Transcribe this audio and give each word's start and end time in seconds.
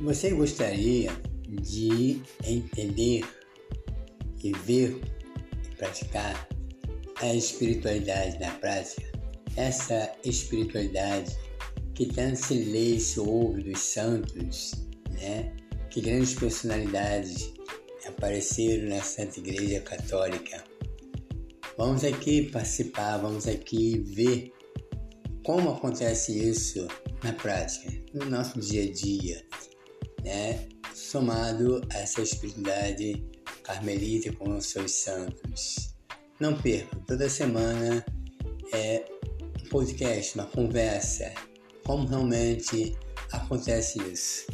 Você 0.00 0.30
gostaria 0.30 1.10
de 1.48 2.22
entender 2.44 3.24
e 4.44 4.52
ver 4.52 5.00
e 5.64 5.74
praticar 5.74 6.48
a 7.16 7.34
espiritualidade 7.34 8.38
na 8.38 8.52
prática? 8.52 9.02
Essa 9.56 10.14
espiritualidade 10.24 11.36
que 11.94 12.06
tanto 12.06 12.36
se 12.36 12.54
lê 12.54 12.94
e 12.94 13.00
se 13.00 13.18
ouve 13.18 13.64
dos 13.64 13.80
santos, 13.80 14.70
né? 15.10 15.52
Que 15.90 16.00
grandes 16.00 16.34
personalidades 16.34 17.52
apareceram 18.06 18.90
na 18.90 19.02
Santa 19.02 19.40
Igreja 19.40 19.80
Católica. 19.80 20.62
Vamos 21.76 22.04
aqui 22.04 22.42
participar, 22.50 23.18
vamos 23.18 23.48
aqui 23.48 23.98
ver 23.98 24.52
como 25.44 25.70
acontece 25.70 26.38
isso 26.50 26.86
na 27.24 27.32
prática, 27.32 27.90
no 28.14 28.26
nosso 28.26 28.60
dia 28.60 28.84
a 28.84 28.92
dia, 28.92 29.44
né? 30.24 30.68
somado 30.94 31.80
a 31.92 31.98
essa 31.98 32.20
espiritualidade 32.22 33.24
carmelita 33.62 34.32
com 34.32 34.56
os 34.56 34.66
seus 34.66 34.92
santos. 34.92 35.94
Não 36.40 36.60
perca, 36.60 36.96
toda 37.06 37.28
semana 37.28 38.04
é 38.72 39.04
um 39.62 39.68
podcast, 39.68 40.34
uma 40.34 40.46
conversa, 40.46 41.32
como 41.84 42.06
realmente 42.06 42.96
acontece 43.32 43.98
isso. 44.10 44.46